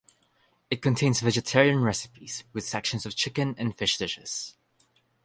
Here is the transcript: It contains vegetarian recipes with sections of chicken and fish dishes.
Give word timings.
It 0.71 0.81
contains 0.81 1.19
vegetarian 1.19 1.83
recipes 1.83 2.43
with 2.53 2.67
sections 2.67 3.05
of 3.05 3.15
chicken 3.15 3.53
and 3.59 3.77
fish 3.77 3.97
dishes. 3.99 4.55